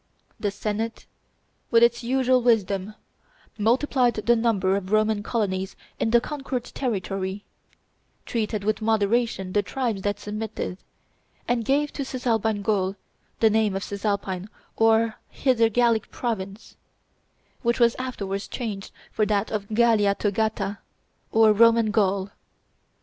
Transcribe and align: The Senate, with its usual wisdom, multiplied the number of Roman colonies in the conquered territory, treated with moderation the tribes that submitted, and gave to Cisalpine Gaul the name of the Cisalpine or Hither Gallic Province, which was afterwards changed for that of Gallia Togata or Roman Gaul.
The 0.39 0.49
Senate, 0.49 1.05
with 1.69 1.83
its 1.83 2.01
usual 2.03 2.41
wisdom, 2.41 2.95
multiplied 3.55 4.15
the 4.15 4.35
number 4.35 4.75
of 4.75 4.91
Roman 4.91 5.21
colonies 5.21 5.75
in 5.99 6.09
the 6.09 6.19
conquered 6.19 6.63
territory, 6.65 7.45
treated 8.25 8.63
with 8.63 8.81
moderation 8.81 9.53
the 9.53 9.61
tribes 9.61 10.01
that 10.01 10.19
submitted, 10.19 10.79
and 11.47 11.63
gave 11.63 11.93
to 11.93 12.03
Cisalpine 12.03 12.63
Gaul 12.63 12.95
the 13.41 13.51
name 13.51 13.75
of 13.75 13.83
the 13.83 13.89
Cisalpine 13.89 14.49
or 14.75 15.17
Hither 15.29 15.69
Gallic 15.69 16.09
Province, 16.09 16.77
which 17.61 17.79
was 17.79 17.93
afterwards 17.99 18.47
changed 18.47 18.91
for 19.11 19.27
that 19.27 19.51
of 19.51 19.69
Gallia 19.71 20.15
Togata 20.15 20.79
or 21.31 21.53
Roman 21.53 21.91
Gaul. 21.91 22.31